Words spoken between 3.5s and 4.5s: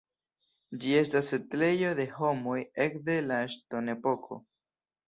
Ŝtonepoko.